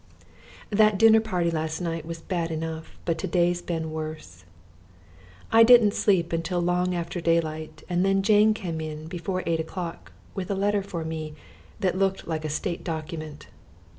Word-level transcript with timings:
That 0.71 0.97
dinner 0.97 1.19
party 1.19 1.51
last 1.51 1.79
night 1.79 2.07
was 2.07 2.21
bad 2.23 2.49
enough, 2.49 2.97
but 3.05 3.19
to 3.19 3.27
day's 3.27 3.61
been 3.61 3.91
worse. 3.91 4.43
I 5.51 5.61
didn't 5.61 5.93
sleep 5.93 6.33
until 6.33 6.59
long 6.59 6.95
after 6.95 7.21
daylight 7.21 7.83
and 7.87 8.03
then 8.03 8.23
Jane 8.23 8.55
came 8.55 8.81
in 8.81 9.05
before 9.05 9.43
eight 9.45 9.59
o'clock 9.59 10.11
with 10.33 10.49
a 10.49 10.55
letter 10.55 10.81
for 10.81 11.05
me 11.05 11.35
that 11.81 11.99
looked 11.99 12.27
like 12.27 12.43
a 12.43 12.49
state 12.49 12.83
document. 12.83 13.45